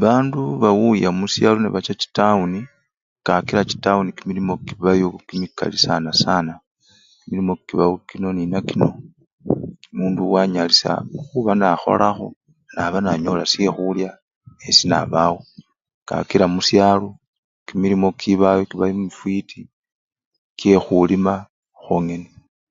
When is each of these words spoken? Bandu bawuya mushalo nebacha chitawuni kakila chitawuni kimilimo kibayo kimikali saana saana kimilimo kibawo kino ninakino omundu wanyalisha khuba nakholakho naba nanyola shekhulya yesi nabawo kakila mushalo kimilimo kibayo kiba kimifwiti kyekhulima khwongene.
Bandu 0.00 0.42
bawuya 0.62 1.08
mushalo 1.18 1.58
nebacha 1.60 1.94
chitawuni 2.00 2.60
kakila 3.26 3.62
chitawuni 3.70 4.10
kimilimo 4.16 4.54
kibayo 4.66 5.06
kimikali 5.26 5.76
saana 5.84 6.10
saana 6.22 6.52
kimilimo 7.20 7.52
kibawo 7.66 7.94
kino 8.08 8.28
ninakino 8.36 8.88
omundu 9.92 10.20
wanyalisha 10.34 10.90
khuba 11.26 11.52
nakholakho 11.60 12.26
naba 12.74 12.98
nanyola 13.04 13.44
shekhulya 13.52 14.10
yesi 14.62 14.84
nabawo 14.90 15.38
kakila 16.08 16.46
mushalo 16.54 17.08
kimilimo 17.66 18.08
kibayo 18.20 18.62
kiba 18.70 18.86
kimifwiti 18.90 19.60
kyekhulima 20.58 21.34
khwongene. 21.82 22.28